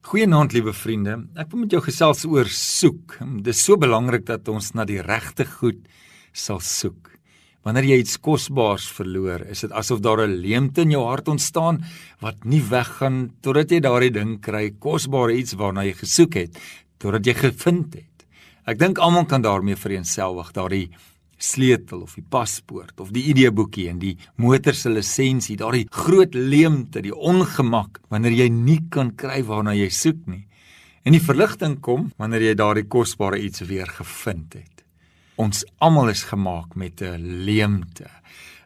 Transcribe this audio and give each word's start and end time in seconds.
Goeienaand 0.00 0.54
liewe 0.56 0.72
vriende. 0.72 1.12
Ek 1.36 1.50
wil 1.52 1.66
met 1.66 1.74
jou 1.74 1.80
gesels 1.84 2.22
oor 2.24 2.48
soek. 2.48 3.18
Dit 3.44 3.50
is 3.52 3.58
so 3.60 3.76
belangrik 3.76 4.24
dat 4.30 4.48
ons 4.48 4.70
na 4.72 4.86
die 4.88 5.02
regte 5.04 5.44
goed 5.44 5.82
sal 6.32 6.62
soek. 6.64 7.10
Wanneer 7.68 7.84
jy 7.84 7.98
iets 8.00 8.16
kosbaars 8.24 8.86
verloor, 8.96 9.44
is 9.52 9.60
dit 9.60 9.74
asof 9.76 10.00
daar 10.00 10.24
'n 10.24 10.40
leemte 10.40 10.80
in 10.80 10.96
jou 10.96 11.04
hart 11.04 11.28
ontstaan 11.28 11.84
wat 12.22 12.44
nie 12.44 12.62
weggaan 12.62 13.30
totdat 13.42 13.70
jy 13.70 13.80
daardie 13.80 14.10
ding 14.10 14.40
kry, 14.40 14.70
kosbare 14.70 15.36
iets 15.36 15.52
waarna 15.52 15.84
jy 15.84 15.92
gesoek 15.92 16.34
het, 16.34 16.58
totdat 16.98 17.26
jy 17.26 17.34
gevind 17.34 17.94
het. 17.94 18.26
Ek 18.66 18.78
dink 18.78 18.98
almal 18.98 19.26
kan 19.26 19.42
daarmee 19.42 19.76
vereenselwig, 19.76 20.52
daardie 20.52 20.90
sleutel 21.42 22.02
of 22.04 22.14
die 22.18 22.24
paspoort 22.26 23.00
of 23.00 23.12
die 23.14 23.24
ID-boekie 23.32 23.88
en 23.90 23.98
die 24.02 24.16
motor 24.40 24.76
se 24.76 24.92
lisensie, 24.92 25.56
daardie 25.60 25.86
groot 25.90 26.34
leemte, 26.34 27.02
die 27.04 27.14
ongemak 27.14 28.00
wanneer 28.12 28.36
jy 28.44 28.48
nie 28.52 28.80
kan 28.92 29.14
kry 29.16 29.40
waarna 29.46 29.74
jy 29.76 29.90
soek 29.94 30.22
nie. 30.30 30.44
En 31.04 31.16
die 31.16 31.24
verligting 31.24 31.78
kom 31.80 32.10
wanneer 32.20 32.50
jy 32.50 32.54
daardie 32.60 32.88
kosbare 32.88 33.40
iets 33.40 33.64
weer 33.68 33.88
gevind 33.88 34.58
het. 34.58 34.84
Ons 35.40 35.64
almal 35.80 36.12
is 36.12 36.26
gemaak 36.28 36.76
met 36.76 37.00
'n 37.00 37.44
leemte, 37.46 38.10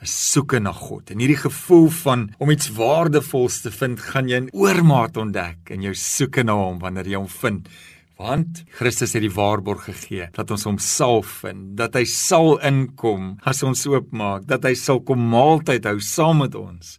'n 0.00 0.06
soeke 0.06 0.60
na 0.60 0.72
God. 0.72 1.10
En 1.10 1.18
hierdie 1.18 1.36
gevoel 1.36 1.88
van 1.90 2.30
om 2.38 2.50
iets 2.50 2.68
waardevols 2.68 3.60
te 3.60 3.70
vind, 3.70 4.00
gaan 4.00 4.28
jy 4.28 4.36
in 4.36 4.52
oormaat 4.52 5.16
ontdek 5.16 5.70
in 5.70 5.82
jou 5.82 5.94
soeke 5.94 6.42
na 6.42 6.52
hom 6.52 6.78
wanneer 6.78 7.06
jy 7.06 7.16
hom 7.16 7.28
vind 7.28 7.68
want 8.20 8.64
Christus 8.76 9.14
het 9.16 9.24
die 9.24 9.32
waarborg 9.32 9.86
gegee 9.88 10.28
dat 10.36 10.50
ons 10.52 10.66
hom 10.68 10.78
sal 10.82 11.22
vind, 11.24 11.72
dat 11.78 11.96
hy 11.96 12.04
sal 12.08 12.58
inkom 12.66 13.36
as 13.48 13.62
ons 13.66 13.86
oopmaak, 13.88 14.44
dat 14.50 14.66
hy 14.68 14.74
sal 14.78 15.00
kom 15.06 15.22
maaltyd 15.32 15.88
hou 15.88 15.96
saam 16.04 16.42
met 16.44 16.56
ons. 16.58 16.98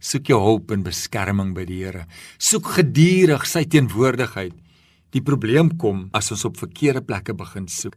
Soek 0.00 0.32
jou 0.32 0.40
hulp 0.40 0.72
en 0.72 0.84
beskerming 0.86 1.52
by 1.56 1.66
die 1.68 1.82
Here. 1.82 2.06
Soek 2.40 2.72
gedurig 2.78 3.44
sy 3.44 3.66
teenwoordigheid. 3.68 4.56
Die 5.12 5.20
probleem 5.26 5.74
kom 5.76 6.06
as 6.16 6.30
ons 6.32 6.46
op 6.48 6.56
verkeerde 6.56 7.02
plekke 7.04 7.34
begin 7.36 7.66
soek. 7.68 7.96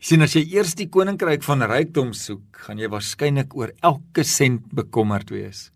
Sien 0.00 0.24
as 0.24 0.34
jy 0.34 0.46
eers 0.56 0.72
die 0.78 0.88
koninkryk 0.90 1.44
van 1.44 1.62
rykdom 1.68 2.14
soek, 2.16 2.64
gaan 2.64 2.80
jy 2.80 2.88
waarskynlik 2.90 3.54
oor 3.54 3.74
elke 3.84 4.24
sent 4.24 4.64
bekommerd 4.74 5.30
wees. 5.30 5.68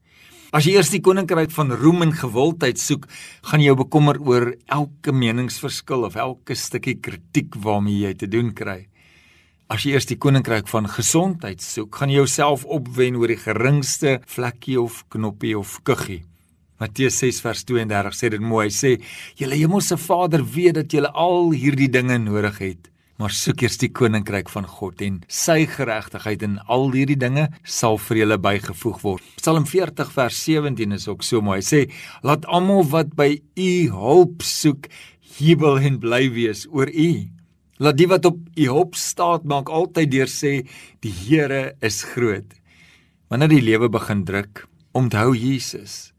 As 0.55 0.69
jy 0.69 0.77
eers 0.77 0.93
die 0.93 1.01
koninkryk 1.03 1.51
van 1.51 1.73
roem 1.75 2.05
en 2.05 2.13
gewildheid 2.15 2.79
soek, 2.79 3.09
gaan 3.51 3.59
jy 3.59 3.73
jou 3.73 3.79
bekommer 3.81 4.21
oor 4.23 4.53
elke 4.71 5.11
meningsverskil 5.11 6.07
of 6.07 6.15
elke 6.15 6.55
stukkie 6.55 6.95
kritiek 7.03 7.57
waarmee 7.65 8.05
jy 8.05 8.13
te 8.21 8.29
doen 8.31 8.53
kry. 8.55 8.85
As 9.67 9.83
jy 9.83 9.97
eers 9.97 10.07
die 10.07 10.19
koninkryk 10.23 10.71
van 10.71 10.87
gesondheid 10.87 11.59
soek, 11.59 11.99
gaan 11.99 12.15
jy 12.15 12.21
jouself 12.21 12.63
opwen 12.71 13.19
oor 13.19 13.35
die 13.35 13.41
geringste 13.43 14.21
vlekkie 14.31 14.79
of 14.79 15.03
knoppie 15.11 15.57
of 15.59 15.81
kuggie. 15.83 16.23
Matteus 16.79 17.19
6 17.19 17.43
vers 17.43 17.67
32 17.67 18.15
sê 18.15 18.31
dit 18.37 18.47
mooi. 18.55 18.69
Hy 18.69 18.75
sê: 18.79 18.93
"Julle 19.35 19.59
hemelse 19.59 19.99
Vader 19.99 20.47
weet 20.47 20.75
dat 20.75 20.93
julle 20.93 21.11
al 21.11 21.51
hierdie 21.51 21.91
dinge 21.91 22.19
nodig 22.19 22.59
het." 22.63 22.94
Maar 23.21 23.31
soek 23.31 23.63
eers 23.63 23.77
die 23.79 23.91
koninkryk 23.95 24.49
van 24.51 24.67
God 24.67 25.03
en 25.05 25.21
sy 25.31 25.65
geregtigheid 25.71 26.43
en 26.47 26.57
al 26.73 26.89
hierdie 26.95 27.19
dinge 27.21 27.47
sal 27.63 27.99
vir 28.09 28.25
julle 28.25 28.39
bygevoeg 28.43 28.99
word. 29.05 29.29
Psalm 29.39 29.69
40 29.71 30.11
vers 30.17 30.41
17 30.47 30.97
is 30.97 31.07
ook 31.09 31.23
so 31.23 31.43
mooi. 31.45 31.61
Hy 31.61 31.67
sê: 31.67 31.81
"Laat 32.23 32.47
almal 32.47 32.83
wat 32.91 33.15
by 33.15 33.39
U 33.57 33.73
hulp 33.91 34.43
soek, 34.43 34.89
jubel 35.39 35.79
en 35.79 36.01
bly 36.01 36.29
wees 36.35 36.67
oor 36.71 36.91
U. 36.91 37.31
Laat 37.79 37.97
die 37.97 38.07
wat 38.07 38.25
op 38.25 38.39
U 38.57 38.67
hulp 38.67 38.95
staat 38.95 39.45
maak 39.45 39.71
altyd 39.71 40.11
deur 40.11 40.31
sê: 40.31 40.67
Die 41.01 41.13
Here 41.13 41.77
is 41.81 42.03
groot." 42.03 42.51
Wanneer 43.29 43.49
die 43.49 43.63
lewe 43.63 43.89
begin 43.89 44.25
druk, 44.25 44.67
onthou 44.93 45.35
Jesus. 45.35 46.13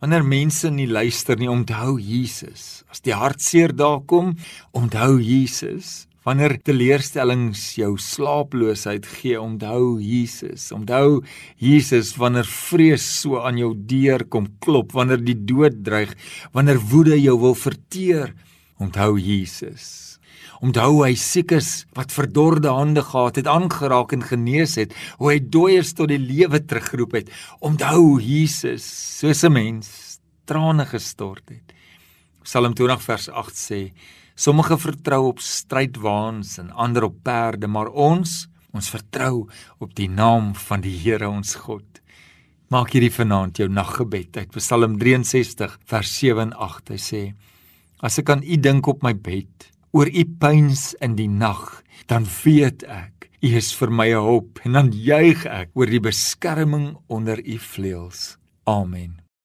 Wanneer 0.00 0.24
mense 0.24 0.68
nie 0.70 0.86
luister 0.86 1.36
nie, 1.36 1.48
onthou 1.48 1.98
Jesus. 1.98 2.84
As 2.92 3.00
die 3.00 3.14
hartseer 3.14 3.72
daar 3.72 4.02
kom, 4.04 4.34
onthou 4.72 5.20
Jesus. 5.20 6.06
Wanneer 6.24 6.54
teleurstellings 6.64 7.74
jou 7.76 7.98
slaaploosheid 8.00 9.04
gee, 9.18 9.36
onthou 9.36 9.98
Jesus. 10.00 10.70
Onthou 10.72 11.20
Jesus 11.60 12.14
wanneer 12.16 12.48
vrees 12.48 13.04
so 13.20 13.42
aan 13.44 13.58
jou 13.60 13.74
deur 13.76 14.24
kom 14.32 14.48
klop, 14.64 14.94
wanneer 14.96 15.20
die 15.20 15.36
dood 15.36 15.82
dreig, 15.84 16.14
wanneer 16.56 16.80
woede 16.80 17.18
jou 17.20 17.36
wil 17.42 17.58
verteer, 17.58 18.32
onthou 18.80 19.18
Jesus. 19.20 20.16
Onthou 20.64 21.02
hy 21.02 21.12
siekes 21.18 21.84
wat 21.92 22.14
verdorde 22.14 22.72
hande 22.72 23.04
gehad 23.04 23.42
het, 23.42 23.50
aangeraak 23.50 24.16
en 24.16 24.24
genees 24.24 24.78
het, 24.80 24.96
hoe 25.20 25.34
hy 25.34 25.38
dooies 25.44 25.92
tot 25.92 26.08
die 26.08 26.20
lewe 26.22 26.62
teruggeroep 26.64 27.18
het. 27.20 27.32
Onthou 27.60 28.16
Jesus, 28.16 28.86
soos 29.20 29.44
'n 29.44 29.52
mens 29.52 30.20
trane 30.48 30.86
gestort 30.88 31.44
het. 31.52 31.76
Psalm 32.44 32.72
20 32.72 33.02
vers 33.02 33.28
8 33.28 33.56
sê 33.56 33.92
Sommige 34.34 34.78
vertrou 34.78 35.28
op 35.28 35.38
strydwaans 35.38 36.58
en 36.58 36.72
ander 36.74 37.06
op 37.06 37.20
perde, 37.22 37.68
maar 37.70 37.88
ons, 37.88 38.48
ons 38.74 38.90
vertrou 38.90 39.46
op 39.78 39.94
die 39.94 40.08
naam 40.10 40.54
van 40.58 40.82
die 40.82 40.94
Here 40.98 41.28
ons 41.30 41.54
God. 41.62 41.86
Maak 42.74 42.96
hierdie 42.96 43.12
vanaand 43.14 43.60
jou 43.62 43.68
naggebed 43.70 44.40
uit 44.40 44.56
Psalm 44.58 44.98
63 44.98 45.78
vers 45.86 46.16
7 46.18 46.48
en 46.48 46.54
8. 46.58 46.90
Hy 46.90 46.98
sê: 46.98 47.22
As 48.02 48.18
ek 48.18 48.34
aan 48.34 48.42
U 48.42 48.58
dink 48.58 48.90
op 48.90 49.06
my 49.06 49.14
bed, 49.14 49.70
oor 49.94 50.10
U 50.10 50.24
pyns 50.42 50.96
in 50.98 51.14
die 51.14 51.30
nag, 51.30 51.84
dan 52.10 52.26
weet 52.42 52.82
ek 52.90 53.30
U 53.44 53.52
is 53.54 53.70
vir 53.78 53.90
my 53.92 54.08
'n 54.10 54.24
hulp 54.24 54.58
en 54.64 54.72
dan 54.72 54.90
juig 54.90 55.46
ek 55.46 55.70
oor 55.76 55.86
die 55.86 56.00
beskerming 56.00 56.96
onder 57.06 57.38
U 57.38 57.58
vleuels. 57.58 58.38
Amen. 58.66 59.23